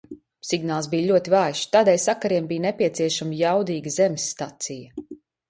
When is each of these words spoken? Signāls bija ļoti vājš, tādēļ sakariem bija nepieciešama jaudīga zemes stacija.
Signāls 0.51 0.87
bija 0.93 1.07
ļoti 1.11 1.33
vājš, 1.33 1.61
tādēļ 1.75 1.99
sakariem 2.05 2.49
bija 2.53 2.65
nepieciešama 2.65 3.39
jaudīga 3.43 3.95
zemes 3.99 4.27
stacija. 4.35 5.07